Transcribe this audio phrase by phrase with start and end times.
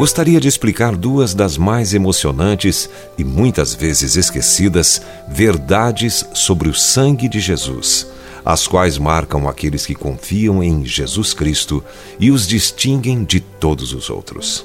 [0.00, 2.88] Gostaria de explicar duas das mais emocionantes
[3.18, 8.06] e muitas vezes esquecidas verdades sobre o sangue de Jesus,
[8.42, 11.84] as quais marcam aqueles que confiam em Jesus Cristo
[12.18, 14.64] e os distinguem de todos os outros.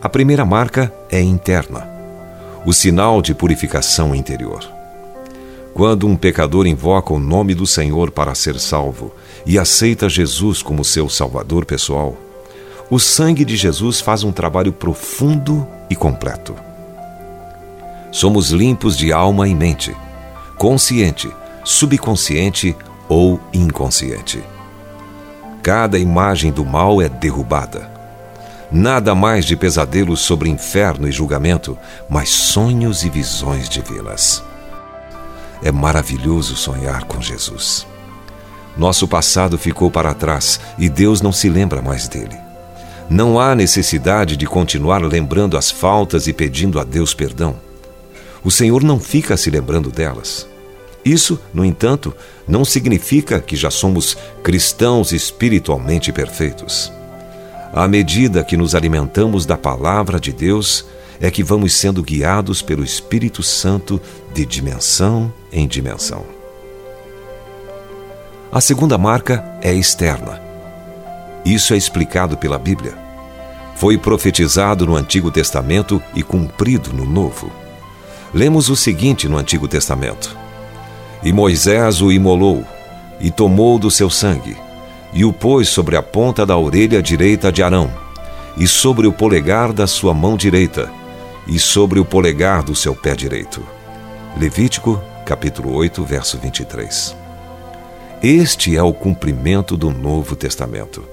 [0.00, 1.91] A primeira marca é interna,
[2.64, 4.62] o sinal de purificação interior.
[5.74, 9.12] Quando um pecador invoca o nome do Senhor para ser salvo
[9.46, 12.16] e aceita Jesus como seu salvador pessoal,
[12.90, 16.54] o sangue de Jesus faz um trabalho profundo e completo.
[18.10, 19.96] Somos limpos de alma e mente,
[20.58, 21.30] consciente,
[21.64, 22.76] subconsciente
[23.08, 24.42] ou inconsciente.
[25.62, 27.91] Cada imagem do mal é derrubada.
[28.72, 31.76] Nada mais de pesadelos sobre inferno e julgamento,
[32.08, 34.42] mas sonhos e visões divinas.
[35.62, 37.86] É maravilhoso sonhar com Jesus.
[38.74, 42.34] Nosso passado ficou para trás e Deus não se lembra mais dele.
[43.10, 47.56] Não há necessidade de continuar lembrando as faltas e pedindo a Deus perdão.
[48.42, 50.48] O Senhor não fica se lembrando delas.
[51.04, 52.14] Isso, no entanto,
[52.48, 56.90] não significa que já somos cristãos espiritualmente perfeitos.
[57.72, 60.84] À medida que nos alimentamos da palavra de Deus,
[61.20, 64.00] é que vamos sendo guiados pelo Espírito Santo
[64.34, 66.24] de dimensão em dimensão.
[68.50, 70.40] A segunda marca é externa.
[71.44, 73.02] Isso é explicado pela Bíblia
[73.82, 77.50] foi profetizado no Antigo Testamento e cumprido no Novo.
[78.32, 80.36] Lemos o seguinte no Antigo Testamento:
[81.22, 82.64] E Moisés o imolou,
[83.20, 84.56] e tomou do seu sangue,
[85.12, 87.90] e o pôs sobre a ponta da orelha direita de Arão,
[88.56, 90.90] e sobre o polegar da sua mão direita,
[91.46, 93.62] e sobre o polegar do seu pé direito.
[94.38, 97.16] Levítico, capítulo 8, verso 23.
[98.22, 101.04] Este é o cumprimento do Novo Testamento.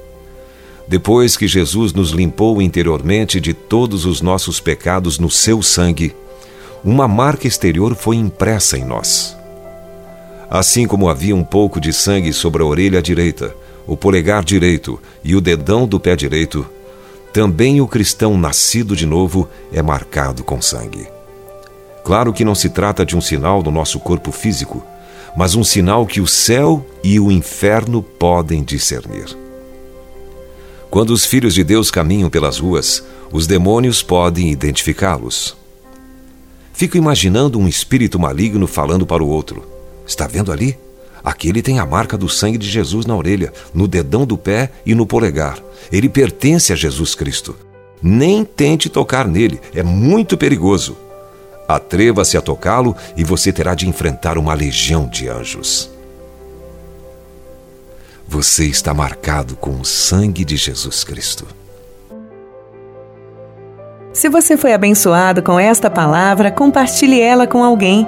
[0.87, 6.15] Depois que Jesus nos limpou interiormente de todos os nossos pecados no seu sangue,
[6.83, 9.35] uma marca exterior foi impressa em nós.
[10.49, 13.55] Assim como havia um pouco de sangue sobre a orelha direita,
[13.89, 16.63] o polegar direito e o dedão do pé direito,
[17.33, 21.07] também o cristão nascido de novo é marcado com sangue.
[22.05, 24.83] Claro que não se trata de um sinal do nosso corpo físico,
[25.35, 29.35] mas um sinal que o céu e o inferno podem discernir.
[30.91, 35.57] Quando os filhos de Deus caminham pelas ruas, os demônios podem identificá-los.
[36.73, 39.67] Fico imaginando um espírito maligno falando para o outro:
[40.05, 40.77] Está vendo ali?
[41.23, 44.95] Aquele tem a marca do sangue de Jesus na orelha, no dedão do pé e
[44.95, 45.59] no polegar.
[45.91, 47.55] Ele pertence a Jesus Cristo.
[48.01, 50.97] Nem tente tocar nele, é muito perigoso.
[51.67, 55.89] Atreva-se a tocá-lo e você terá de enfrentar uma legião de anjos.
[58.27, 61.47] Você está marcado com o sangue de Jesus Cristo.
[64.13, 68.07] Se você foi abençoado com esta palavra, compartilhe ela com alguém.